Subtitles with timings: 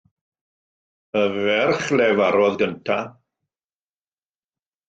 [1.19, 3.15] Y ferch a lefarodd gyntaf.